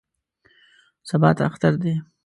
[1.09, 1.93] سبا ته اختر دی.